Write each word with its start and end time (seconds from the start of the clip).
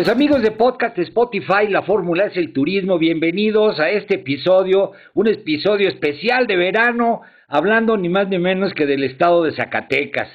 Pues 0.00 0.08
amigos 0.08 0.40
de 0.40 0.52
podcast 0.52 0.98
Spotify, 0.98 1.68
la 1.68 1.82
fórmula 1.82 2.24
es 2.24 2.36
el 2.38 2.54
turismo, 2.54 2.98
bienvenidos 2.98 3.78
a 3.78 3.90
este 3.90 4.14
episodio, 4.14 4.92
un 5.12 5.28
episodio 5.28 5.90
especial 5.90 6.46
de 6.46 6.56
verano, 6.56 7.20
hablando 7.48 7.98
ni 7.98 8.08
más 8.08 8.26
ni 8.26 8.38
menos 8.38 8.72
que 8.72 8.86
del 8.86 9.04
estado 9.04 9.42
de 9.42 9.52
Zacatecas, 9.52 10.30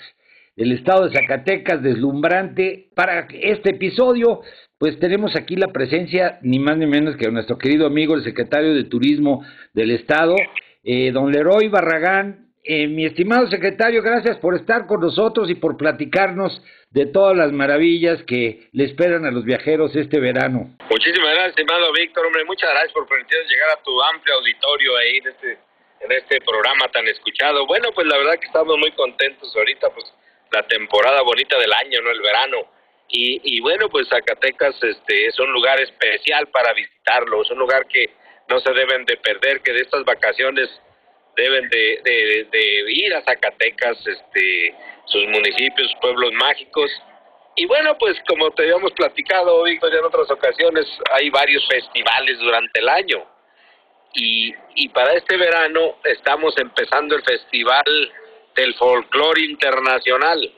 del 0.55 0.71
estado 0.71 1.09
de 1.09 1.17
Zacatecas 1.19 1.81
deslumbrante. 1.81 2.89
Para 2.93 3.27
este 3.41 3.71
episodio, 3.71 4.41
pues 4.77 4.99
tenemos 4.99 5.36
aquí 5.36 5.55
la 5.55 5.73
presencia 5.73 6.38
ni 6.43 6.59
más 6.59 6.77
ni 6.77 6.86
menos 6.86 7.16
que 7.17 7.31
nuestro 7.31 7.58
querido 7.58 7.88
amigo, 7.88 8.13
el 8.13 8.23
secretario 8.23 8.75
de 8.75 8.83
Turismo 8.83 9.43
del 9.73 9.89
estado, 9.89 10.36
eh, 10.83 11.09
don 11.11 11.31
Leroy 11.31 11.69
Barragán, 11.69 12.45
eh, 12.66 12.88
mi 12.88 13.05
estimado 13.05 13.47
secretario, 13.47 14.02
gracias 14.02 14.38
por 14.38 14.55
estar 14.55 14.88
con 14.88 14.99
nosotros 14.99 15.49
y 15.49 15.55
por 15.55 15.77
platicarnos 15.77 16.61
de 16.89 17.05
todas 17.05 17.38
las 17.38 17.52
maravillas 17.52 18.23
que 18.23 18.69
le 18.71 18.85
esperan 18.85 19.25
a 19.25 19.31
los 19.31 19.44
viajeros 19.44 19.95
este 19.95 20.19
verano. 20.19 20.75
Muchísimas 20.89 21.30
gracias, 21.30 21.49
estimado 21.49 21.93
Víctor. 21.93 22.25
Hombre, 22.25 22.43
muchas 22.45 22.69
gracias 22.71 22.93
por 22.93 23.08
permitirnos 23.08 23.52
llegar 23.52 23.69
a 23.69 23.83
tu 23.83 24.02
amplio 24.02 24.36
auditorio 24.36 24.97
ahí 24.97 25.17
en 25.17 25.27
este, 25.27 25.52
en 26.02 26.11
este 26.11 26.41
programa 26.41 26.88
tan 26.91 27.08
escuchado. 27.08 27.67
Bueno, 27.67 27.89
pues 27.93 28.08
la 28.08 28.17
verdad 28.17 28.39
que 28.39 28.47
estamos 28.47 28.77
muy 28.80 28.91
contentos 28.91 29.55
ahorita, 29.55 29.89
pues 29.93 30.05
la 30.52 30.63
temporada 30.67 31.21
bonita 31.21 31.59
del 31.59 31.73
año, 31.73 32.02
¿no? 32.02 32.11
El 32.11 32.21
verano. 32.21 32.58
Y, 33.09 33.41
y 33.43 33.61
bueno, 33.61 33.89
pues 33.89 34.08
Zacatecas 34.09 34.81
este, 34.81 35.27
es 35.27 35.38
un 35.39 35.52
lugar 35.52 35.80
especial 35.80 36.47
para 36.47 36.73
visitarlo, 36.73 37.43
es 37.43 37.52
un 37.52 37.59
lugar 37.59 37.86
que 37.88 38.09
no 38.49 38.59
se 38.59 38.71
deben 38.73 39.05
de 39.05 39.17
perder, 39.17 39.61
que 39.61 39.73
de 39.73 39.81
estas 39.81 40.03
vacaciones 40.05 40.69
deben 41.36 41.69
de, 41.69 42.47
de, 42.52 42.91
ir 42.91 43.14
a 43.14 43.23
Zacatecas, 43.23 43.98
este, 44.05 44.76
sus 45.05 45.26
municipios, 45.27 45.93
pueblos 46.02 46.32
mágicos. 46.33 46.89
Y 47.55 47.65
bueno, 47.65 47.98
pues 47.98 48.17
como 48.27 48.52
te 48.52 48.64
habíamos 48.64 48.92
platicado, 48.93 49.64
Víctor, 49.64 49.92
ya 49.92 49.99
en 49.99 50.05
otras 50.05 50.30
ocasiones, 50.30 50.86
hay 51.11 51.30
varios 51.30 51.65
festivales 51.67 52.39
durante 52.39 52.80
el 52.80 52.89
año. 52.89 53.26
Y, 54.14 54.54
y 54.76 54.89
para 54.89 55.14
este 55.14 55.37
verano 55.37 55.98
estamos 56.04 56.58
empezando 56.58 57.15
el 57.15 57.23
Festival 57.23 58.14
del 58.55 58.73
Folclore 58.76 59.42
Internacional. 59.42 60.52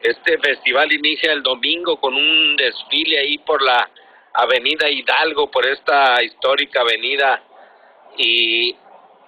Este 0.00 0.38
festival 0.38 0.92
inicia 0.92 1.32
el 1.32 1.42
domingo 1.42 1.98
con 1.98 2.14
un 2.14 2.56
desfile 2.56 3.18
ahí 3.18 3.38
por 3.38 3.60
la 3.62 3.90
Avenida 4.34 4.88
Hidalgo, 4.88 5.50
por 5.50 5.66
esta 5.66 6.22
histórica 6.22 6.82
avenida. 6.82 7.42
Y 8.16 8.76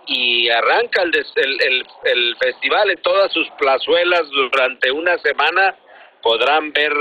y 0.06 0.48
arranca 0.48 1.02
el, 1.02 1.12
el, 1.14 1.86
el, 2.04 2.36
festival 2.36 2.90
en 2.90 3.02
todas 3.02 3.32
sus 3.32 3.48
plazuelas 3.58 4.28
durante 4.30 4.90
una 4.90 5.16
semana 5.18 5.76
podrán 6.22 6.72
ver 6.72 6.92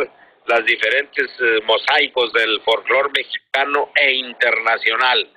las 0.48 0.66
diferentes 0.66 1.28
eh, 1.40 1.62
mosaicos 1.66 2.32
del 2.34 2.62
folclore 2.62 3.10
mexicano 3.16 3.90
e 3.96 4.14
internacional. 4.14 5.28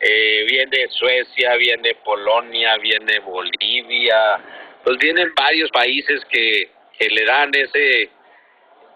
Eh, 0.00 0.44
viene 0.48 0.88
Suecia, 0.90 1.56
viene 1.56 1.94
Polonia, 2.04 2.76
viene 2.78 3.18
Bolivia, 3.20 4.40
pues 4.84 4.96
vienen 4.98 5.32
varios 5.34 5.70
países 5.70 6.24
que, 6.30 6.70
que 6.98 7.08
le 7.08 7.24
dan 7.24 7.50
ese, 7.54 8.10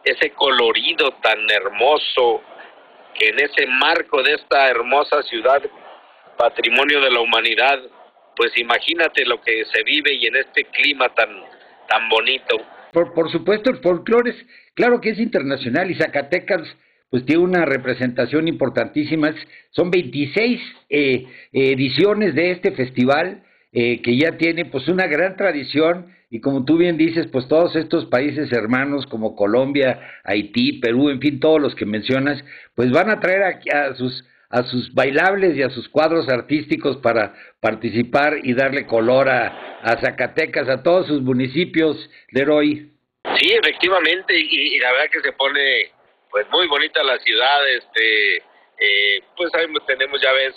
ese 0.05 0.31
colorido 0.31 1.11
tan 1.23 1.50
hermoso 1.50 2.43
que 3.15 3.29
en 3.29 3.41
ese 3.41 3.67
marco 3.67 4.23
de 4.23 4.34
esta 4.34 4.69
hermosa 4.69 5.23
ciudad, 5.25 5.62
patrimonio 6.37 7.00
de 7.00 7.11
la 7.11 7.21
humanidad, 7.21 7.81
pues 8.37 8.56
imagínate 8.56 9.25
lo 9.25 9.41
que 9.41 9.65
se 9.65 9.82
vive 9.82 10.15
y 10.15 10.26
en 10.26 10.37
este 10.37 10.65
clima 10.65 11.09
tan, 11.15 11.31
tan 11.88 12.09
bonito. 12.09 12.56
Por, 12.93 13.15
por 13.15 13.31
supuesto, 13.31 13.70
el 13.70 13.78
folclore 13.78 14.31
es, 14.31 14.37
claro 14.75 15.00
que 15.00 15.10
es 15.10 15.19
internacional 15.19 15.91
y 15.91 15.94
Zacatecas 15.94 16.62
pues 17.12 17.26
tiene 17.26 17.43
una 17.43 17.66
representación 17.66 18.48
importantísima. 18.48 19.34
Son 19.70 19.91
26 19.91 20.60
eh, 20.88 21.26
ediciones 21.53 22.34
de 22.34 22.53
este 22.53 22.72
festival 22.72 23.43
eh, 23.70 24.00
que 24.00 24.16
ya 24.16 24.38
tiene 24.38 24.64
pues 24.64 24.88
una 24.88 25.06
gran 25.06 25.37
tradición 25.37 26.06
y 26.31 26.41
como 26.41 26.64
tú 26.64 26.78
bien 26.78 26.97
dices, 26.97 27.26
pues 27.26 27.47
todos 27.49 27.76
estos 27.76 28.06
países 28.06 28.50
hermanos 28.50 29.04
como 29.04 29.37
Colombia, 29.37 30.00
Haití, 30.25 30.81
Perú, 30.81 31.10
en 31.10 31.20
fin, 31.20 31.38
todos 31.38 31.60
los 31.60 31.75
que 31.75 31.84
mencionas, 31.84 32.43
pues 32.75 32.91
van 32.91 33.10
a 33.10 33.20
traer 33.20 33.60
a 33.75 33.94
sus 33.94 34.25
a 34.52 34.62
sus 34.64 34.92
bailables 34.92 35.56
y 35.56 35.62
a 35.62 35.70
sus 35.70 35.88
cuadros 35.88 36.28
artísticos 36.28 36.98
para 36.98 37.34
participar 37.58 38.38
y 38.42 38.52
darle 38.52 38.86
color 38.86 39.28
a, 39.30 39.80
a 39.82 39.96
Zacatecas, 40.00 40.68
a 40.68 40.82
todos 40.82 41.06
sus 41.06 41.22
municipios, 41.22 41.96
Leroy. 42.30 42.92
Sí, 43.38 43.52
efectivamente, 43.52 44.34
y, 44.36 44.78
la 44.78 44.92
verdad 44.92 45.10
que 45.10 45.20
se 45.22 45.32
pone 45.32 45.90
pues 46.30 46.46
muy 46.50 46.66
bonita 46.66 47.02
la 47.02 47.18
ciudad, 47.18 47.68
este, 47.70 48.36
eh, 48.36 49.22
pues 49.36 49.50
tenemos 49.86 50.20
ya 50.20 50.32
ves 50.32 50.54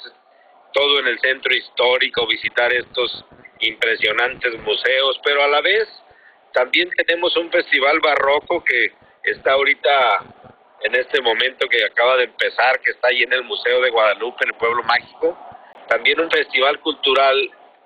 todo 0.74 1.00
en 1.00 1.08
el 1.08 1.20
centro 1.20 1.56
histórico, 1.56 2.28
visitar 2.28 2.74
estos 2.74 3.26
impresionantes 3.62 4.60
museos, 4.62 5.20
pero 5.24 5.42
a 5.42 5.48
la 5.48 5.62
vez 5.62 5.88
también 6.54 6.90
tenemos 7.06 7.36
un 7.38 7.50
festival 7.50 8.00
barroco 8.02 8.62
que 8.64 8.92
está 9.24 9.54
ahorita 9.54 10.55
en 10.86 10.94
este 10.94 11.20
momento 11.20 11.68
que 11.68 11.84
acaba 11.84 12.16
de 12.18 12.26
empezar, 12.26 12.80
que 12.80 12.92
está 12.92 13.08
ahí 13.08 13.24
en 13.24 13.34
el 13.34 13.44
Museo 13.44 13.82
de 13.82 13.90
Guadalupe, 13.90 14.44
en 14.44 14.52
el 14.52 14.58
Pueblo 14.58 14.84
Mágico. 14.84 15.36
También 15.88 16.20
un 16.20 16.30
festival 16.30 16.80
cultural 16.80 17.36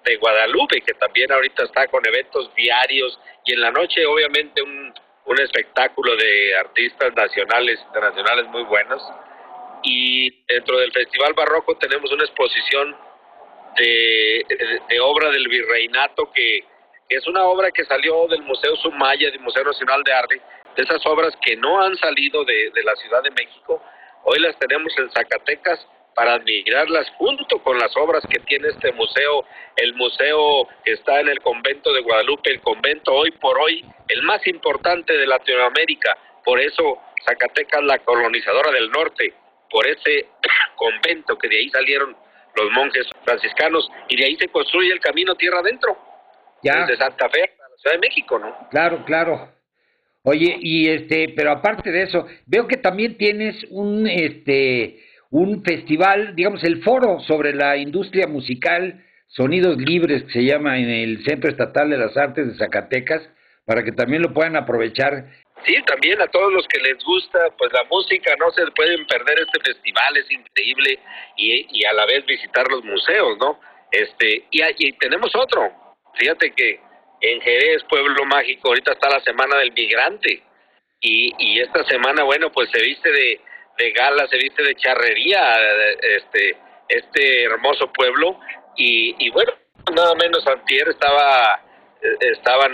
de 0.03 0.17
Guadalupe, 0.17 0.81
que 0.81 0.93
también 0.95 1.31
ahorita 1.31 1.63
está 1.63 1.88
con 1.88 2.05
eventos 2.05 2.53
diarios 2.55 3.17
y 3.45 3.53
en 3.53 3.61
la 3.61 3.71
noche 3.71 4.05
obviamente 4.05 4.61
un, 4.61 4.93
un 5.25 5.39
espectáculo 5.39 6.15
de 6.17 6.57
artistas 6.57 7.13
nacionales, 7.15 7.79
internacionales 7.88 8.47
muy 8.47 8.63
buenos. 8.63 9.01
Y 9.83 10.43
dentro 10.45 10.77
del 10.79 10.91
Festival 10.91 11.33
Barroco 11.33 11.77
tenemos 11.77 12.12
una 12.12 12.25
exposición 12.25 12.97
de, 13.77 14.45
de, 14.89 15.00
obra 15.00 15.29
del 15.29 15.47
virreinato 15.47 16.29
que, 16.33 16.65
que, 17.07 17.15
es 17.15 17.25
una 17.27 17.44
obra 17.45 17.71
que 17.71 17.85
salió 17.85 18.27
del 18.27 18.41
Museo 18.41 18.75
Sumaya, 18.75 19.31
del 19.31 19.39
Museo 19.39 19.63
Nacional 19.63 20.03
de 20.03 20.13
Arte, 20.13 20.41
esas 20.79 21.05
obras 21.05 21.33
que 21.41 21.55
no 21.57 21.81
han 21.81 21.95
salido 21.97 22.43
de, 22.45 22.71
la 22.83 22.95
Ciudad 22.95 23.21
de 23.23 23.31
México, 23.31 23.83
hoy 24.23 24.39
las 24.39 24.57
tenemos 24.57 24.93
en 24.97 25.09
Zacatecas 25.11 25.85
para 26.15 26.33
admirarlas 26.33 27.09
junto 27.17 27.59
con 27.63 27.77
las 27.77 27.95
obras 27.95 28.23
que 28.29 28.39
tiene 28.39 28.69
este 28.69 28.91
museo, 28.93 29.45
el 29.77 29.93
museo 29.95 30.67
que 30.83 30.93
está 30.93 31.19
en 31.19 31.29
el 31.29 31.39
convento 31.39 31.93
de 31.93 32.01
Guadalupe, 32.01 32.51
el 32.51 32.61
convento 32.61 33.13
hoy 33.13 33.31
por 33.31 33.57
hoy, 33.59 33.85
el 34.07 34.23
más 34.23 34.45
importante 34.47 35.17
de 35.17 35.27
Latinoamérica, 35.27 36.17
por 36.43 36.59
eso 36.59 36.99
Zacatecas 37.25 37.83
la 37.83 37.99
colonizadora 37.99 38.71
del 38.71 38.89
norte, 38.91 39.33
por 39.69 39.85
ese 39.87 40.27
convento 40.75 41.37
que 41.37 41.47
de 41.47 41.57
ahí 41.57 41.69
salieron 41.69 42.15
los 42.55 42.71
monjes 42.71 43.07
franciscanos 43.23 43.89
y 44.07 44.17
de 44.17 44.25
ahí 44.25 44.35
se 44.35 44.47
construye 44.49 44.91
el 44.91 44.99
camino 44.99 45.35
tierra 45.35 45.59
adentro, 45.59 45.97
ya. 46.63 46.85
desde 46.85 46.97
Santa 46.97 47.29
Fe 47.29 47.43
a 47.43 47.69
la 47.69 47.77
Ciudad 47.77 47.95
de 47.95 47.99
México, 47.99 48.39
¿no? 48.39 48.67
Claro, 48.69 49.03
claro. 49.05 49.58
Oye, 50.24 50.57
y 50.60 50.89
este, 50.89 51.33
pero 51.36 51.51
aparte 51.51 51.92
de 51.92 52.04
eso, 52.04 52.27
veo 52.45 52.68
que 52.68 52.77
también 52.77 53.18
tienes 53.18 53.56
un, 53.69 54.06
este, 54.07 55.00
un 55.30 55.63
festival, 55.63 56.36
digamos, 56.36 56.63
el 56.63 56.83
foro 56.83 57.19
sobre 57.21 57.54
la 57.54 57.77
industria 57.77 58.27
musical, 58.27 59.04
Sonidos 59.27 59.77
Libres, 59.77 60.24
que 60.24 60.33
se 60.33 60.44
llama 60.44 60.77
en 60.77 60.89
el 60.89 61.24
Centro 61.24 61.50
Estatal 61.50 61.89
de 61.89 61.98
las 61.98 62.18
Artes 62.18 62.48
de 62.48 62.57
Zacatecas, 62.57 63.21
para 63.66 63.83
que 63.83 63.92
también 63.92 64.24
lo 64.24 64.33
puedan 64.33 64.56
aprovechar. 64.56 65.27
Sí, 65.66 65.75
también 65.86 66.22
a 66.22 66.27
todos 66.27 66.51
los 66.51 66.68
que 66.68 66.80
les 66.80 67.04
gusta, 67.04 67.39
pues 67.57 67.72
la 67.72 67.83
música, 67.86 68.33
no 68.39 68.51
se 68.51 68.65
pueden 68.72 69.06
perder 69.06 69.39
este 69.39 69.60
festival, 69.74 70.18
es 70.18 70.31
increíble, 70.31 71.00
y, 71.38 71.80
y 71.80 71.86
a 71.86 71.94
la 71.94 72.06
vez 72.06 72.25
visitar 72.25 72.68
los 72.69 72.83
museos, 72.83 73.38
¿no? 73.39 73.60
Este, 73.92 74.44
y, 74.51 74.62
y 74.80 74.92
tenemos 74.94 75.31
otro, 75.36 75.72
fíjate 76.15 76.51
que 76.51 76.80
en 77.21 77.42
Jerez, 77.42 77.83
Pueblo 77.89 78.25
Mágico, 78.25 78.69
ahorita 78.69 78.94
está 78.94 79.10
la 79.10 79.19
Semana 79.21 79.57
del 79.57 79.71
Migrante, 79.74 80.44
y, 81.01 81.33
y 81.38 81.60
esta 81.62 81.83
semana, 81.86 82.24
bueno, 82.24 82.51
pues 82.51 82.69
se 82.71 82.81
viste 82.81 83.10
de, 83.12 83.39
de 83.77 83.92
gala, 83.92 84.27
se 84.27 84.38
viste 84.38 84.63
de 84.63 84.75
charrería, 84.75 85.42
este, 86.18 86.57
este 86.89 87.44
hermoso 87.44 87.92
pueblo, 87.94 88.39
y, 88.75 89.16
y 89.25 89.30
bueno, 89.30 89.54
nada 89.95 90.13
menos 90.16 90.45
antier 90.48 90.89
estaba, 90.89 91.62
eh, 92.01 92.18
estaban 92.31 92.71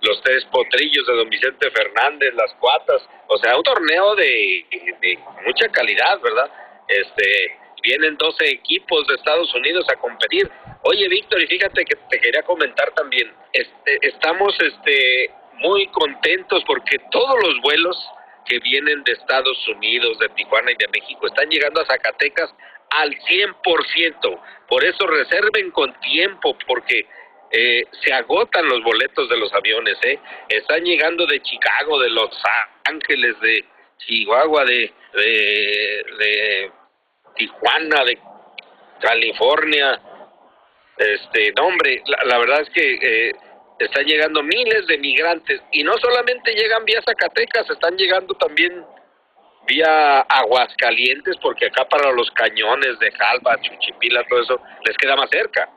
los 0.00 0.20
tres 0.22 0.44
potrillos 0.46 1.06
de 1.06 1.14
don 1.14 1.30
Vicente 1.30 1.70
Fernández, 1.70 2.34
las 2.34 2.52
cuatas, 2.54 3.08
o 3.28 3.38
sea, 3.38 3.56
un 3.56 3.62
torneo 3.62 4.16
de, 4.16 4.66
de 5.00 5.18
mucha 5.46 5.68
calidad, 5.68 6.20
¿verdad? 6.20 6.50
Este, 6.88 7.56
vienen 7.82 8.16
12 8.16 8.48
equipos 8.48 9.06
de 9.06 9.14
Estados 9.14 9.52
Unidos 9.54 9.84
a 9.90 9.96
competir. 9.96 10.50
Oye, 10.82 11.08
Víctor, 11.08 11.42
y 11.42 11.46
fíjate 11.46 11.84
que 11.84 11.96
te 12.10 12.18
quería 12.18 12.42
comentar 12.42 12.92
también, 12.94 13.32
este, 13.52 13.98
estamos 14.02 14.54
este, 14.60 15.30
muy 15.54 15.86
contentos 15.88 16.62
porque 16.66 16.98
todos 17.10 17.36
los 17.42 17.60
vuelos 17.60 17.96
que 18.44 18.58
vienen 18.60 19.04
de 19.04 19.12
Estados 19.12 19.68
Unidos, 19.68 20.18
de 20.18 20.28
Tijuana 20.30 20.72
y 20.72 20.76
de 20.76 20.88
México 20.88 21.26
están 21.26 21.48
llegando 21.48 21.80
a 21.80 21.86
Zacatecas 21.86 22.52
al 22.90 23.10
100%. 23.10 24.40
Por 24.68 24.84
eso 24.84 25.06
reserven 25.06 25.70
con 25.70 25.92
tiempo, 26.00 26.56
porque 26.66 27.06
eh, 27.50 27.84
se 28.02 28.12
agotan 28.12 28.68
los 28.68 28.82
boletos 28.82 29.28
de 29.28 29.36
los 29.36 29.52
aviones, 29.52 29.96
¿eh? 30.02 30.18
Están 30.48 30.82
llegando 30.84 31.26
de 31.26 31.40
Chicago, 31.42 32.00
de 32.00 32.10
Los 32.10 32.30
Ángeles, 32.84 33.38
de 33.40 33.64
Chihuahua, 33.98 34.64
de, 34.64 34.92
de, 35.14 36.72
Tijuana, 37.34 38.04
de 38.04 38.18
California. 39.00 40.00
Este, 40.96 41.52
no, 41.56 41.66
hombre, 41.66 42.02
la, 42.24 42.38
verdad 42.38 42.60
es 42.60 42.70
que 42.70 42.94
eh, 42.94 43.32
están 43.78 44.04
llegando 44.04 44.42
miles 44.42 44.86
de 44.86 44.98
migrantes 44.98 45.60
y 45.72 45.82
no 45.82 45.94
solamente 45.98 46.54
llegan 46.54 46.84
vía 46.84 47.00
Zacatecas, 47.04 47.68
están 47.70 47.96
llegando 47.96 48.34
también 48.34 48.84
vía 49.66 50.20
Aguascalientes, 50.20 51.36
porque 51.40 51.66
acá 51.66 51.88
para 51.88 52.12
los 52.12 52.30
cañones 52.32 52.98
de 52.98 53.10
Jalba, 53.12 53.60
Chuchipila, 53.60 54.24
todo 54.28 54.42
eso, 54.42 54.60
les 54.86 54.96
queda 54.96 55.16
más 55.16 55.30
cerca. 55.30 55.68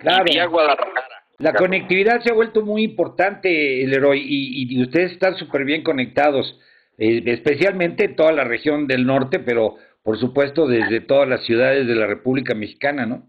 Claro. 0.00 0.24
Y 0.26 0.32
vía 0.32 0.46
Guadalajara. 0.46 1.22
La 1.38 1.52
conectividad 1.54 2.22
se 2.22 2.30
ha 2.30 2.34
vuelto 2.34 2.62
muy 2.62 2.84
importante, 2.84 3.82
el 3.82 3.92
y, 4.14 4.76
y 4.76 4.82
ustedes 4.82 5.12
están 5.12 5.36
súper 5.36 5.64
bien 5.64 5.82
conectados, 5.82 6.56
eh, 6.98 7.22
especialmente 7.26 8.04
en 8.04 8.16
toda 8.16 8.30
la 8.30 8.44
región 8.44 8.86
del 8.86 9.04
norte, 9.06 9.40
pero 9.40 9.76
por 10.02 10.18
supuesto 10.18 10.66
desde 10.66 11.00
todas 11.00 11.28
las 11.28 11.44
ciudades 11.44 11.86
de 11.86 11.94
la 11.94 12.06
República 12.06 12.54
Mexicana, 12.54 13.06
¿no? 13.06 13.28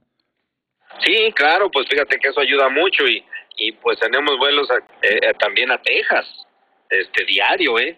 Sí, 1.03 1.31
claro, 1.35 1.69
pues 1.71 1.87
fíjate 1.89 2.17
que 2.17 2.29
eso 2.29 2.39
ayuda 2.39 2.69
mucho 2.69 3.07
y, 3.07 3.23
y 3.57 3.71
pues 3.73 3.99
tenemos 3.99 4.37
vuelos 4.37 4.69
eh, 5.01 5.19
eh, 5.21 5.33
también 5.39 5.71
a 5.71 5.81
Texas, 5.81 6.25
este 6.89 7.25
diario, 7.25 7.79
¿eh? 7.79 7.97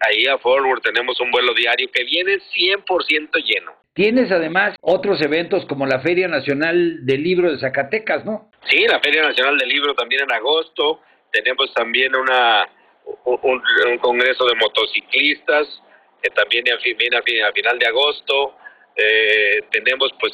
Ahí 0.00 0.26
a 0.26 0.38
Forward 0.38 0.80
tenemos 0.80 1.20
un 1.20 1.30
vuelo 1.30 1.54
diario 1.54 1.88
que 1.92 2.02
viene 2.02 2.38
100% 2.38 3.44
lleno. 3.44 3.72
Tienes 3.94 4.30
además 4.32 4.74
otros 4.80 5.22
eventos 5.22 5.64
como 5.66 5.86
la 5.86 6.00
Feria 6.00 6.26
Nacional 6.26 7.06
del 7.06 7.22
Libro 7.22 7.50
de 7.50 7.58
Zacatecas, 7.58 8.24
¿no? 8.24 8.50
Sí, 8.68 8.86
la 8.88 9.00
Feria 9.00 9.22
Nacional 9.22 9.56
del 9.56 9.68
Libro 9.68 9.94
también 9.94 10.22
en 10.22 10.32
agosto. 10.32 11.00
Tenemos 11.32 11.72
también 11.74 12.14
una 12.14 12.68
un, 13.24 13.98
congreso 14.00 14.46
de 14.46 14.54
motociclistas 14.56 15.82
que 16.22 16.30
también 16.30 16.64
viene 16.64 17.16
a, 17.16 17.52
final 17.52 17.78
de 17.78 17.86
agosto. 17.86 18.56
Eh, 18.96 19.62
tenemos 19.70 20.12
pues 20.18 20.32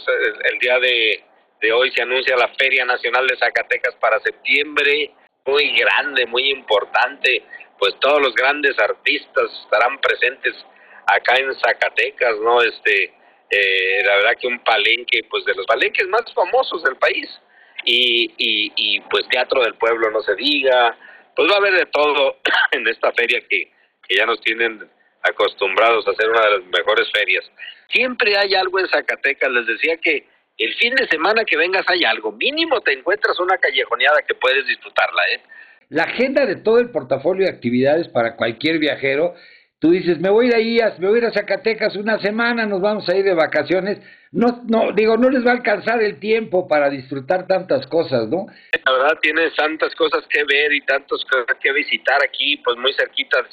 el, 0.50 0.58
día 0.58 0.78
de, 0.78 1.22
de 1.60 1.72
hoy 1.72 1.90
se 1.92 2.02
anuncia 2.02 2.36
la 2.36 2.48
Feria 2.58 2.84
Nacional 2.84 3.26
de 3.26 3.36
Zacatecas 3.36 3.94
para 3.96 4.20
septiembre, 4.20 5.10
muy 5.46 5.76
grande, 5.78 6.26
muy 6.26 6.50
importante. 6.50 7.42
Pues 7.78 7.94
todos 8.00 8.20
los 8.20 8.34
grandes 8.34 8.78
artistas 8.78 9.50
estarán 9.64 10.00
presentes 10.00 10.54
acá 11.06 11.36
en 11.36 11.54
Zacatecas, 11.60 12.36
¿no? 12.40 12.62
Este 12.62 13.12
eh, 13.50 14.02
la 14.04 14.16
verdad 14.16 14.36
que 14.40 14.46
un 14.46 14.58
palenque, 14.60 15.24
pues 15.30 15.44
de 15.44 15.54
los 15.54 15.66
palenques 15.66 16.06
más 16.08 16.24
famosos 16.34 16.82
del 16.82 16.96
país, 16.96 17.28
y, 17.84 18.32
y, 18.38 18.72
y 18.74 19.00
pues 19.02 19.28
teatro 19.28 19.62
del 19.62 19.74
pueblo 19.74 20.10
no 20.10 20.20
se 20.22 20.34
diga, 20.34 20.96
pues 21.36 21.50
va 21.50 21.54
a 21.54 21.58
haber 21.58 21.74
de 21.74 21.86
todo 21.86 22.38
en 22.72 22.88
esta 22.88 23.12
feria 23.12 23.40
que, 23.48 23.70
que 24.08 24.16
ya 24.16 24.26
nos 24.26 24.40
tienen 24.40 24.90
acostumbrados 25.24 26.06
a 26.06 26.10
hacer 26.10 26.28
una 26.28 26.44
de 26.44 26.50
las 26.58 26.66
mejores 26.66 27.08
ferias. 27.12 27.44
Siempre 27.88 28.36
hay 28.36 28.54
algo 28.54 28.78
en 28.78 28.88
Zacatecas, 28.88 29.50
les 29.50 29.66
decía 29.66 29.96
que 29.96 30.26
el 30.58 30.74
fin 30.74 30.94
de 30.94 31.08
semana 31.08 31.44
que 31.44 31.56
vengas 31.56 31.84
hay 31.88 32.04
algo, 32.04 32.32
mínimo 32.32 32.80
te 32.80 32.92
encuentras 32.92 33.38
una 33.40 33.58
callejoneada 33.58 34.22
que 34.26 34.34
puedes 34.34 34.66
disfrutarla, 34.66 35.22
¿eh? 35.32 35.40
La 35.90 36.04
agenda 36.04 36.46
de 36.46 36.56
todo 36.56 36.78
el 36.78 36.90
portafolio 36.90 37.44
de 37.44 37.52
actividades 37.52 38.08
para 38.08 38.36
cualquier 38.36 38.78
viajero 38.78 39.34
tú 39.84 39.90
dices, 39.90 40.18
me 40.18 40.30
voy 40.30 40.50
a 40.50 40.58
ir 40.60 40.82
a, 40.82 40.94
me 40.98 41.08
voy 41.08 41.16
a 41.16 41.18
ir 41.18 41.26
a 41.26 41.32
Zacatecas 41.32 41.94
una 41.96 42.18
semana, 42.18 42.64
nos 42.64 42.80
vamos 42.80 43.06
a 43.06 43.14
ir 43.16 43.22
de 43.22 43.34
vacaciones, 43.34 43.98
no, 44.32 44.62
no, 44.66 44.92
digo, 44.92 45.18
no 45.18 45.28
les 45.28 45.44
va 45.44 45.50
a 45.50 45.56
alcanzar 45.56 46.02
el 46.02 46.18
tiempo 46.18 46.66
para 46.66 46.88
disfrutar 46.88 47.46
tantas 47.46 47.86
cosas, 47.88 48.26
¿no? 48.28 48.46
La 48.82 48.92
verdad 48.92 49.18
tienes 49.20 49.54
tantas 49.54 49.94
cosas 49.94 50.24
que 50.30 50.42
ver 50.44 50.72
y 50.72 50.80
tantas 50.86 51.22
cosas 51.26 51.58
que 51.60 51.70
visitar 51.72 52.18
aquí, 52.24 52.56
pues 52.64 52.78
muy 52.78 52.94
cerquita, 52.94 53.46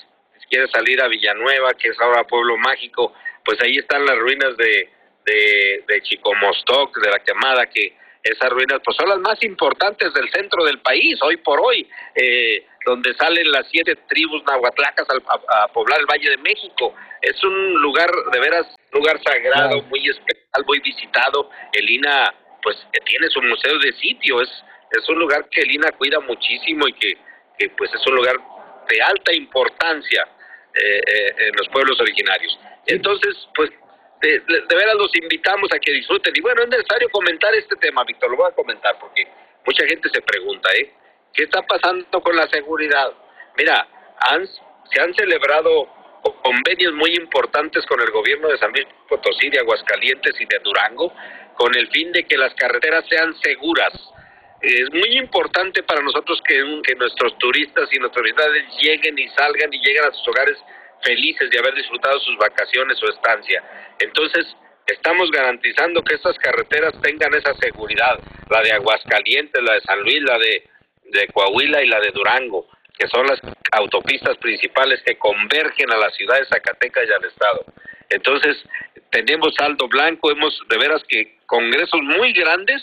si 0.51 0.57
quieres 0.57 0.71
salir 0.71 1.01
a 1.01 1.07
Villanueva, 1.07 1.73
que 1.73 1.89
es 1.89 1.99
ahora 2.01 2.25
Pueblo 2.25 2.57
Mágico, 2.57 3.13
pues 3.43 3.57
ahí 3.61 3.77
están 3.77 4.05
las 4.05 4.17
ruinas 4.17 4.57
de, 4.57 4.89
de, 5.25 5.83
de 5.87 6.01
Chicomostoc, 6.01 6.97
de 6.97 7.09
la 7.09 7.19
quemada, 7.19 7.65
que 7.67 7.95
esas 8.21 8.49
ruinas 8.49 8.79
pues 8.83 8.97
son 8.97 9.09
las 9.09 9.19
más 9.19 9.41
importantes 9.43 10.13
del 10.13 10.29
centro 10.29 10.63
del 10.65 10.79
país, 10.79 11.17
hoy 11.23 11.37
por 11.37 11.59
hoy. 11.61 11.87
Eh, 12.15 12.65
donde 12.83 13.13
salen 13.13 13.51
las 13.51 13.67
siete 13.69 13.95
tribus 14.09 14.43
nahuatlacas 14.43 15.05
a, 15.07 15.67
poblar 15.67 15.99
el 15.99 16.07
Valle 16.07 16.31
de 16.31 16.37
México. 16.37 16.95
Es 17.21 17.43
un 17.43 17.79
lugar, 17.79 18.09
de 18.33 18.39
veras, 18.39 18.65
lugar 18.91 19.21
sagrado, 19.23 19.83
muy 19.83 20.09
especial, 20.09 20.65
muy 20.65 20.79
visitado. 20.79 21.47
El 21.73 21.87
INA, 21.87 22.33
pues, 22.63 22.75
tiene 23.05 23.27
su 23.27 23.39
museo 23.43 23.77
de 23.77 23.93
sitio, 23.93 24.41
es, 24.41 24.49
es 24.89 25.07
un 25.09 25.19
lugar 25.19 25.47
que 25.49 25.61
el 25.61 25.75
INA 25.75 25.91
cuida 25.91 26.19
muchísimo 26.21 26.87
y 26.87 26.93
que, 26.93 27.17
que 27.59 27.69
pues, 27.77 27.93
es 27.93 28.07
un 28.07 28.15
lugar 28.15 28.37
de 28.89 28.99
alta 28.99 29.31
importancia 29.31 30.27
eh, 30.75 31.01
eh, 31.05 31.33
en 31.37 31.55
los 31.57 31.67
pueblos 31.69 31.99
originarios. 31.99 32.59
Entonces, 32.85 33.35
pues, 33.55 33.69
de, 34.21 34.39
de, 34.39 34.75
veras 34.75 34.95
los 34.95 35.11
invitamos 35.15 35.69
a 35.73 35.79
que 35.79 35.91
disfruten. 35.91 36.33
Y 36.35 36.41
bueno, 36.41 36.61
es 36.63 36.69
necesario 36.69 37.09
comentar 37.09 37.53
este 37.55 37.75
tema, 37.77 38.03
Víctor, 38.03 38.31
lo 38.31 38.37
voy 38.37 38.49
a 38.49 38.55
comentar 38.55 38.97
porque 38.99 39.27
mucha 39.65 39.85
gente 39.85 40.09
se 40.09 40.21
pregunta, 40.21 40.69
¿eh? 40.75 40.93
¿Qué 41.33 41.43
está 41.43 41.61
pasando 41.63 42.21
con 42.21 42.35
la 42.35 42.47
seguridad? 42.49 43.11
Mira, 43.57 43.87
han, 44.19 44.45
se 44.45 45.01
han 45.01 45.13
celebrado 45.13 45.87
convenios 46.43 46.93
muy 46.93 47.13
importantes 47.15 47.85
con 47.85 47.99
el 47.99 48.11
gobierno 48.11 48.47
de 48.49 48.57
San 48.57 48.71
Luis 48.71 48.85
Potosí, 49.07 49.49
de 49.49 49.59
Aguascalientes 49.59 50.39
y 50.39 50.45
de 50.45 50.59
Durango, 50.59 51.13
con 51.55 51.75
el 51.75 51.87
fin 51.89 52.11
de 52.11 52.25
que 52.25 52.37
las 52.37 52.53
carreteras 52.55 53.05
sean 53.09 53.33
seguras. 53.41 53.93
Es 54.61 54.91
muy 54.91 55.17
importante 55.17 55.81
para 55.83 56.01
nosotros 56.01 56.41
que, 56.47 56.55
que 56.85 56.95
nuestros 56.95 57.37
turistas 57.39 57.89
y 57.91 57.99
nuestras 57.99 58.25
lleguen 58.79 59.17
y 59.17 59.27
salgan 59.29 59.73
y 59.73 59.79
lleguen 59.79 60.05
a 60.05 60.11
sus 60.11 60.27
hogares 60.27 60.57
felices 61.03 61.49
de 61.49 61.59
haber 61.59 61.73
disfrutado 61.73 62.19
sus 62.19 62.37
vacaciones 62.37 63.01
o 63.01 63.09
estancia. 63.09 63.63
Entonces, 63.99 64.45
estamos 64.85 65.31
garantizando 65.31 66.03
que 66.03 66.15
estas 66.15 66.37
carreteras 66.37 66.93
tengan 67.01 67.33
esa 67.33 67.55
seguridad, 67.55 68.19
la 68.49 68.61
de 68.61 68.71
Aguascalientes, 68.73 69.63
la 69.63 69.73
de 69.73 69.81
San 69.81 69.99
Luis, 70.01 70.21
la 70.21 70.37
de 70.37 70.71
de 71.11 71.27
Coahuila 71.27 71.83
y 71.83 71.87
la 71.87 71.99
de 71.99 72.11
Durango, 72.11 72.67
que 72.97 73.07
son 73.07 73.25
las 73.27 73.39
autopistas 73.73 74.37
principales 74.37 75.01
que 75.05 75.17
convergen 75.17 75.91
a 75.91 75.97
la 75.97 76.09
ciudad 76.11 76.39
de 76.39 76.45
Zacatecas 76.45 77.07
y 77.07 77.11
al 77.11 77.25
Estado. 77.25 77.65
Entonces, 78.09 78.57
tenemos 79.11 79.53
saldo 79.55 79.87
blanco, 79.87 80.31
hemos 80.31 80.57
de 80.69 80.77
veras 80.77 81.01
que 81.07 81.37
congresos 81.45 82.01
muy 82.01 82.33
grandes, 82.33 82.81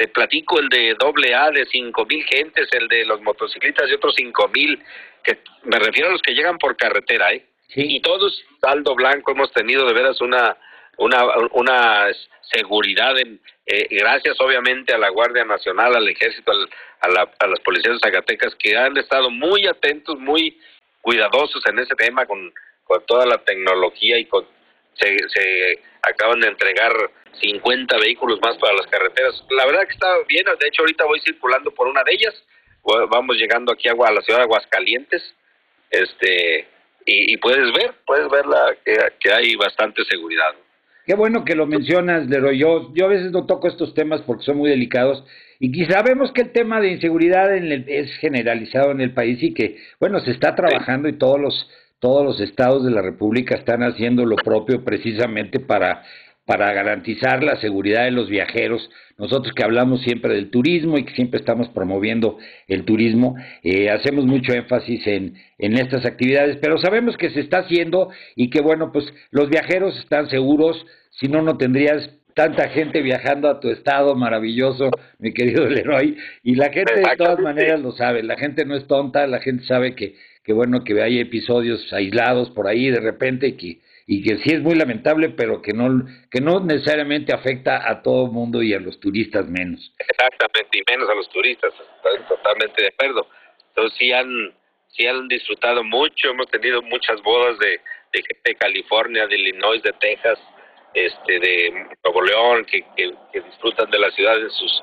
te 0.00 0.08
platico 0.08 0.58
el 0.58 0.70
de 0.70 0.94
doble 0.98 1.34
A 1.34 1.50
de 1.50 1.66
cinco 1.66 2.06
mil 2.06 2.24
gentes, 2.24 2.66
el 2.72 2.88
de 2.88 3.04
los 3.04 3.20
motociclistas 3.20 3.86
de 3.86 3.96
otros 3.96 4.14
cinco 4.16 4.48
mil, 4.48 4.82
que 5.22 5.40
me 5.64 5.78
refiero 5.78 6.08
a 6.08 6.12
los 6.12 6.22
que 6.22 6.32
llegan 6.32 6.56
por 6.56 6.74
carretera, 6.74 7.34
¿eh? 7.34 7.44
Y 7.74 8.00
todos 8.00 8.42
saldo 8.62 8.94
blanco 8.94 9.32
hemos 9.32 9.52
tenido 9.52 9.86
de 9.86 9.92
veras 9.92 10.18
una 10.22 10.56
una, 10.96 11.22
una 11.52 12.06
seguridad, 12.40 13.18
en, 13.18 13.40
eh, 13.66 13.88
gracias 13.90 14.40
obviamente 14.40 14.94
a 14.94 14.98
la 14.98 15.10
Guardia 15.10 15.44
Nacional, 15.44 15.94
al 15.94 16.08
Ejército, 16.08 16.50
a, 17.00 17.08
la, 17.08 17.30
a 17.38 17.46
las 17.46 17.60
policías 17.60 17.94
de 17.94 18.00
Zacatecas, 18.00 18.54
que 18.54 18.76
han 18.76 18.96
estado 18.96 19.30
muy 19.30 19.66
atentos, 19.66 20.18
muy 20.18 20.58
cuidadosos 21.02 21.62
en 21.66 21.78
ese 21.78 21.94
tema 21.94 22.24
con, 22.24 22.52
con 22.84 23.04
toda 23.04 23.26
la 23.26 23.36
tecnología 23.38 24.18
y 24.18 24.24
con 24.24 24.46
se, 24.94 25.16
se 25.28 25.78
acaban 26.02 26.40
de 26.40 26.48
entregar 26.48 26.92
50 27.40 27.96
vehículos 27.98 28.38
más 28.42 28.56
para 28.58 28.74
las 28.74 28.86
carreteras. 28.86 29.44
La 29.50 29.66
verdad 29.66 29.86
que 29.86 29.94
está 29.94 30.06
bien, 30.28 30.44
de 30.44 30.68
hecho 30.68 30.82
ahorita 30.82 31.04
voy 31.04 31.20
circulando 31.20 31.72
por 31.72 31.86
una 31.86 32.02
de 32.04 32.12
ellas, 32.12 32.34
vamos 33.10 33.36
llegando 33.36 33.72
aquí 33.72 33.88
a, 33.88 33.94
la 33.94 34.20
ciudad 34.22 34.40
de 34.40 34.44
Aguascalientes, 34.44 35.22
este 35.90 36.68
y, 37.06 37.36
puedes 37.38 37.72
ver, 37.72 37.94
puedes 38.06 38.28
ver 38.30 38.46
la, 38.46 38.76
que, 38.84 39.32
hay 39.32 39.56
bastante 39.56 40.04
seguridad. 40.04 40.54
Qué 41.06 41.14
bueno 41.14 41.44
que 41.44 41.56
lo 41.56 41.66
mencionas, 41.66 42.28
Leroy. 42.28 42.58
Yo, 42.58 42.92
yo 42.94 43.06
a 43.06 43.08
veces 43.08 43.32
no 43.32 43.46
toco 43.46 43.66
estos 43.66 43.94
temas 43.94 44.20
porque 44.22 44.44
son 44.44 44.58
muy 44.58 44.70
delicados 44.70 45.24
y 45.58 45.72
quizá 45.72 45.94
sabemos 45.94 46.30
que 46.32 46.42
el 46.42 46.52
tema 46.52 46.80
de 46.80 46.92
inseguridad 46.92 47.56
en 47.56 47.84
es 47.88 48.16
generalizado 48.18 48.92
en 48.92 49.00
el 49.00 49.12
país 49.12 49.42
y 49.42 49.54
que, 49.54 49.78
bueno, 49.98 50.20
se 50.20 50.30
está 50.30 50.54
trabajando 50.54 51.08
y 51.08 51.18
todos 51.18 51.40
los 51.40 51.68
todos 52.00 52.24
los 52.24 52.40
estados 52.40 52.84
de 52.84 52.90
la 52.90 53.02
República 53.02 53.54
están 53.54 53.82
haciendo 53.82 54.24
lo 54.24 54.36
propio 54.36 54.84
precisamente 54.84 55.60
para, 55.60 56.02
para 56.46 56.72
garantizar 56.72 57.44
la 57.44 57.60
seguridad 57.60 58.04
de 58.04 58.10
los 58.10 58.28
viajeros. 58.28 58.90
Nosotros 59.18 59.52
que 59.54 59.62
hablamos 59.62 60.00
siempre 60.02 60.34
del 60.34 60.50
turismo 60.50 60.96
y 60.96 61.04
que 61.04 61.14
siempre 61.14 61.38
estamos 61.38 61.68
promoviendo 61.68 62.38
el 62.66 62.84
turismo, 62.84 63.36
eh, 63.62 63.90
hacemos 63.90 64.24
mucho 64.24 64.54
énfasis 64.54 65.06
en, 65.06 65.34
en 65.58 65.76
estas 65.76 66.06
actividades, 66.06 66.56
pero 66.60 66.78
sabemos 66.78 67.18
que 67.18 67.30
se 67.30 67.40
está 67.40 67.58
haciendo 67.58 68.08
y 68.34 68.48
que, 68.48 68.62
bueno, 68.62 68.92
pues 68.92 69.04
los 69.30 69.50
viajeros 69.50 69.96
están 69.98 70.30
seguros, 70.30 70.84
si 71.10 71.28
no, 71.28 71.42
no 71.42 71.58
tendrías 71.58 72.10
tanta 72.34 72.70
gente 72.70 73.02
viajando 73.02 73.50
a 73.50 73.60
tu 73.60 73.68
estado 73.68 74.14
maravilloso, 74.14 74.90
mi 75.18 75.32
querido 75.32 75.66
Leroy, 75.68 76.16
y 76.42 76.54
la 76.54 76.72
gente 76.72 76.94
de 76.94 77.16
todas 77.18 77.38
maneras 77.40 77.80
lo 77.80 77.92
sabe, 77.92 78.22
la 78.22 78.38
gente 78.38 78.64
no 78.64 78.74
es 78.74 78.86
tonta, 78.86 79.26
la 79.26 79.40
gente 79.40 79.64
sabe 79.64 79.94
que 79.94 80.14
que 80.50 80.54
bueno 80.54 80.82
que 80.82 81.00
hay 81.00 81.20
episodios 81.20 81.92
aislados 81.92 82.50
por 82.50 82.66
ahí 82.66 82.90
de 82.90 82.98
repente 82.98 83.56
que 83.56 83.78
y 84.04 84.20
que 84.24 84.38
sí 84.38 84.52
es 84.52 84.60
muy 84.60 84.74
lamentable, 84.74 85.28
pero 85.28 85.62
que 85.62 85.72
no 85.72 86.04
que 86.28 86.40
no 86.40 86.58
necesariamente 86.58 87.32
afecta 87.32 87.88
a 87.88 88.02
todo 88.02 88.26
el 88.26 88.32
mundo 88.32 88.60
y 88.60 88.74
a 88.74 88.80
los 88.80 88.98
turistas 88.98 89.46
menos. 89.46 89.94
Exactamente, 89.96 90.76
y 90.76 90.82
menos 90.90 91.08
a 91.08 91.14
los 91.14 91.30
turistas, 91.30 91.72
totalmente 92.28 92.82
de 92.82 92.88
acuerdo. 92.88 93.28
Entonces 93.68 93.96
sí 93.96 94.10
han 94.10 94.52
sí 94.88 95.06
han 95.06 95.28
disfrutado 95.28 95.84
mucho, 95.84 96.30
hemos 96.30 96.48
tenido 96.48 96.82
muchas 96.82 97.22
bodas 97.22 97.56
de, 97.60 97.78
de 98.12 98.22
gente 98.26 98.42
de 98.46 98.54
California, 98.56 99.28
de 99.28 99.38
Illinois, 99.38 99.80
de 99.84 99.92
Texas, 100.00 100.40
este 100.94 101.38
de 101.38 101.86
Nuevo 102.02 102.22
León 102.22 102.64
que, 102.64 102.82
que, 102.96 103.14
que 103.32 103.40
disfrutan 103.40 103.88
de 103.88 104.00
la 104.00 104.10
ciudad 104.10 104.36
en 104.36 104.50
sus 104.50 104.82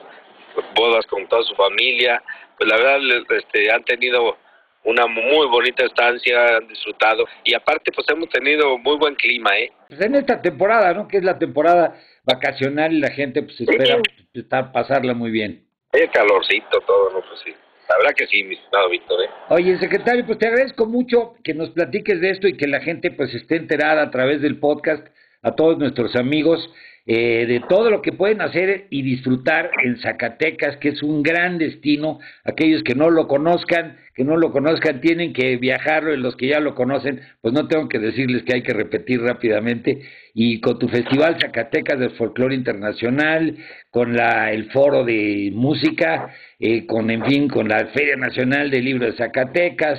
bodas 0.73 1.05
con 1.07 1.27
toda 1.27 1.43
su 1.43 1.53
familia. 1.55 2.23
Pues 2.57 2.69
la 2.69 2.77
verdad 2.77 3.01
este 3.31 3.69
han 3.69 3.83
tenido 3.83 4.37
una 4.87 5.05
muy 5.05 5.47
bonita 5.47 5.85
estancia, 5.85 6.57
han 6.57 6.67
disfrutado 6.67 7.25
y 7.43 7.53
aparte 7.53 7.91
pues 7.93 8.07
hemos 8.09 8.29
tenido 8.29 8.77
muy 8.77 8.97
buen 8.97 9.15
clima, 9.15 9.57
¿eh? 9.59 9.71
Pues 9.89 9.99
en 10.01 10.15
esta 10.15 10.41
temporada, 10.41 10.93
¿no? 10.93 11.07
Que 11.07 11.17
es 11.17 11.23
la 11.23 11.37
temporada 11.37 11.95
vacacional 12.23 12.93
y 12.93 12.99
la 12.99 13.11
gente 13.11 13.43
pues 13.43 13.59
espera 13.59 13.99
estar, 14.33 14.71
pasarla 14.71 15.13
muy 15.13 15.29
bien. 15.29 15.65
El 15.91 16.09
calorcito, 16.09 16.79
todo, 16.87 17.11
¿no? 17.11 17.19
Pues 17.19 17.41
sí. 17.43 17.51
La 17.89 17.97
verdad 17.97 18.15
que 18.15 18.27
sí, 18.27 18.43
mi 18.43 18.55
estimado 18.55 18.89
Víctor. 18.89 19.23
¿eh? 19.23 19.29
Oye, 19.49 19.77
secretario, 19.77 20.25
pues 20.25 20.39
te 20.39 20.47
agradezco 20.47 20.85
mucho 20.85 21.35
que 21.43 21.53
nos 21.53 21.69
platiques 21.71 22.21
de 22.21 22.29
esto 22.31 22.47
y 22.47 22.55
que 22.55 22.67
la 22.67 22.79
gente 22.79 23.11
pues 23.11 23.33
esté 23.33 23.57
enterada 23.57 24.03
a 24.03 24.11
través 24.11 24.41
del 24.41 24.59
podcast, 24.59 25.05
a 25.41 25.55
todos 25.55 25.77
nuestros 25.77 26.15
amigos. 26.15 26.69
Eh, 27.09 27.45
de 27.45 27.61
todo 27.69 27.89
lo 27.89 28.01
que 28.01 28.11
pueden 28.11 28.41
hacer 28.41 28.87
y 28.89 29.01
disfrutar 29.01 29.71
en 29.81 29.97
Zacatecas, 30.01 30.75
que 30.75 30.89
es 30.89 31.01
un 31.01 31.23
gran 31.23 31.57
destino. 31.57 32.19
Aquellos 32.43 32.83
que 32.83 32.95
no 32.95 33.09
lo 33.09 33.29
conozcan, 33.29 33.95
que 34.13 34.25
no 34.25 34.35
lo 34.35 34.51
conozcan, 34.51 34.99
tienen 34.99 35.31
que 35.31 35.55
viajarlo, 35.55 36.13
y 36.13 36.17
los 36.17 36.35
que 36.35 36.47
ya 36.47 36.59
lo 36.59 36.75
conocen, 36.75 37.21
pues 37.39 37.53
no 37.53 37.69
tengo 37.69 37.87
que 37.87 37.99
decirles 37.99 38.43
que 38.43 38.55
hay 38.55 38.61
que 38.61 38.73
repetir 38.73 39.21
rápidamente. 39.21 40.01
Y 40.33 40.59
con 40.59 40.79
tu 40.79 40.89
Festival 40.89 41.39
Zacatecas 41.39 41.97
del 41.97 42.11
Folclore 42.11 42.53
Internacional, 42.53 43.55
con 43.89 44.13
la, 44.13 44.51
el 44.51 44.69
foro 44.71 45.05
de 45.05 45.49
música, 45.53 46.35
eh, 46.59 46.85
con, 46.85 47.09
en 47.09 47.23
fin, 47.23 47.47
con 47.47 47.69
la 47.69 47.87
Feria 47.87 48.17
Nacional 48.17 48.69
del 48.69 48.83
Libro 48.83 49.05
de 49.05 49.13
Zacatecas, 49.13 49.97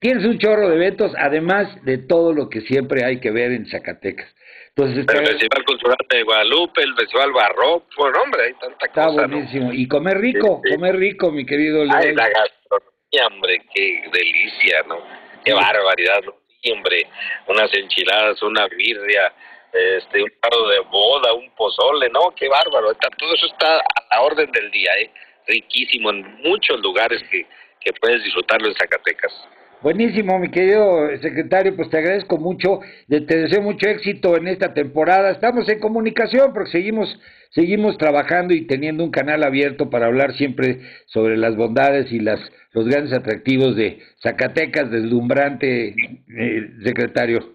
tienes 0.00 0.24
un 0.24 0.38
chorro 0.38 0.70
de 0.70 0.76
eventos, 0.76 1.12
además 1.18 1.68
de 1.84 1.98
todo 1.98 2.32
lo 2.32 2.48
que 2.48 2.62
siempre 2.62 3.04
hay 3.04 3.20
que 3.20 3.30
ver 3.30 3.52
en 3.52 3.66
Zacatecas. 3.66 4.34
Pues 4.78 4.96
el 4.96 5.06
Festival 5.06 5.64
Cultural 5.64 5.98
de 6.08 6.22
Guadalupe, 6.22 6.80
el 6.84 6.94
Festival 6.94 7.32
Barroco, 7.32 7.84
bueno, 7.96 8.22
hombre, 8.22 8.44
hay 8.44 8.52
tanta 8.52 8.86
Está 8.86 9.06
cosa. 9.06 9.22
Está 9.24 9.26
buenísimo. 9.26 9.72
Y 9.72 9.88
comer 9.88 10.18
rico, 10.18 10.62
comer 10.70 10.94
rico, 10.94 11.32
mi 11.32 11.44
querido 11.44 11.84
León. 11.84 11.96
Ay, 11.96 12.14
la 12.14 12.28
gastronomía, 12.28 13.26
hombre, 13.26 13.66
qué 13.74 14.04
delicia, 14.12 14.84
¿no? 14.86 15.02
Qué 15.44 15.52
barbaridad, 15.52 16.22
¿no? 16.24 16.36
Hombre, 16.72 17.08
unas 17.48 17.74
enchiladas, 17.74 18.40
una 18.40 18.68
birria, 18.68 19.32
este, 19.72 20.22
un 20.22 20.30
paro 20.40 20.68
de 20.68 20.78
boda, 20.78 21.32
un 21.32 21.50
pozole, 21.56 22.08
¿no? 22.10 22.32
Qué 22.36 22.48
bárbaro. 22.48 22.94
todo 22.94 23.34
eso 23.34 23.46
está 23.46 23.78
a 23.78 24.14
la 24.14 24.20
orden 24.20 24.48
del 24.52 24.70
día, 24.70 24.92
¿eh? 25.00 25.10
Riquísimo 25.48 26.10
en 26.10 26.40
muchos 26.44 26.78
lugares 26.78 27.20
que, 27.32 27.44
que 27.80 27.92
puedes 27.94 28.22
disfrutarlo 28.22 28.68
en 28.68 28.76
Zacatecas. 28.76 29.32
Buenísimo, 29.80 30.40
mi 30.40 30.50
querido 30.50 31.08
secretario, 31.22 31.76
pues 31.76 31.88
te 31.88 31.98
agradezco 31.98 32.36
mucho, 32.36 32.80
te 33.08 33.20
deseo 33.20 33.62
mucho 33.62 33.88
éxito 33.88 34.36
en 34.36 34.48
esta 34.48 34.74
temporada. 34.74 35.30
Estamos 35.30 35.68
en 35.68 35.78
comunicación 35.78 36.52
porque 36.52 36.72
seguimos 36.72 37.08
seguimos 37.50 37.96
trabajando 37.96 38.52
y 38.54 38.66
teniendo 38.66 39.04
un 39.04 39.10
canal 39.10 39.42
abierto 39.42 39.88
para 39.88 40.06
hablar 40.06 40.34
siempre 40.34 40.80
sobre 41.06 41.36
las 41.36 41.56
bondades 41.56 42.10
y 42.12 42.18
las 42.18 42.40
los 42.72 42.86
grandes 42.86 43.12
atractivos 43.12 43.76
de 43.76 43.98
Zacatecas, 44.22 44.90
deslumbrante 44.90 45.88
eh, 45.88 46.70
secretario. 46.82 47.54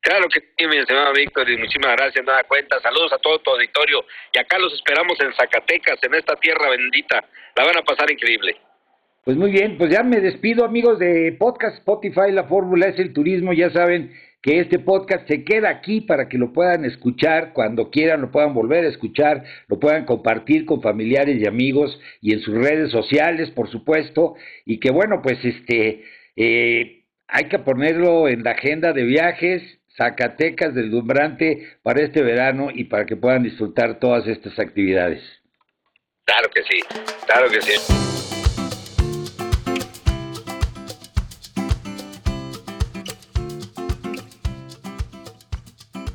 Claro 0.00 0.28
que 0.28 0.40
sí, 0.40 0.66
mi 0.66 0.78
estimado 0.78 1.12
Víctor, 1.12 1.50
y 1.50 1.58
muchísimas 1.58 1.96
gracias, 1.96 2.24
nada 2.24 2.44
cuenta. 2.44 2.80
Saludos 2.80 3.12
a 3.12 3.18
todo 3.18 3.38
tu 3.40 3.50
auditorio 3.50 4.04
y 4.32 4.38
acá 4.38 4.58
los 4.58 4.72
esperamos 4.72 5.20
en 5.20 5.32
Zacatecas, 5.34 5.98
en 6.02 6.14
esta 6.14 6.34
tierra 6.36 6.70
bendita. 6.70 7.24
La 7.56 7.64
van 7.64 7.76
a 7.76 7.82
pasar 7.82 8.10
increíble. 8.10 8.56
Pues 9.26 9.36
muy 9.36 9.50
bien, 9.50 9.76
pues 9.76 9.90
ya 9.90 10.04
me 10.04 10.20
despido 10.20 10.64
amigos 10.64 11.00
de 11.00 11.32
Podcast 11.36 11.78
Spotify, 11.78 12.30
la 12.30 12.44
fórmula 12.44 12.86
es 12.86 12.96
el 13.00 13.12
turismo, 13.12 13.52
ya 13.52 13.70
saben 13.70 14.12
que 14.40 14.60
este 14.60 14.78
podcast 14.78 15.26
se 15.26 15.42
queda 15.42 15.68
aquí 15.68 16.00
para 16.00 16.28
que 16.28 16.38
lo 16.38 16.52
puedan 16.52 16.84
escuchar 16.84 17.52
cuando 17.52 17.90
quieran, 17.90 18.20
lo 18.20 18.30
puedan 18.30 18.54
volver 18.54 18.84
a 18.84 18.88
escuchar, 18.88 19.42
lo 19.66 19.80
puedan 19.80 20.04
compartir 20.04 20.64
con 20.64 20.80
familiares 20.80 21.42
y 21.42 21.48
amigos 21.48 22.00
y 22.20 22.34
en 22.34 22.40
sus 22.40 22.54
redes 22.54 22.92
sociales, 22.92 23.50
por 23.50 23.68
supuesto, 23.68 24.36
y 24.64 24.78
que 24.78 24.92
bueno, 24.92 25.20
pues 25.22 25.44
este, 25.44 26.04
eh, 26.36 27.02
hay 27.26 27.44
que 27.46 27.58
ponerlo 27.58 28.28
en 28.28 28.44
la 28.44 28.52
agenda 28.52 28.92
de 28.92 29.02
viajes, 29.02 29.60
Zacatecas 29.96 30.72
del 30.72 30.92
Dumbrante 30.92 31.66
para 31.82 32.00
este 32.00 32.22
verano 32.22 32.68
y 32.72 32.84
para 32.84 33.06
que 33.06 33.16
puedan 33.16 33.42
disfrutar 33.42 33.98
todas 33.98 34.28
estas 34.28 34.56
actividades. 34.60 35.20
Claro 36.24 36.48
que 36.54 36.62
sí, 36.62 36.78
claro 37.26 37.50
que 37.50 37.60
sí. 37.60 38.15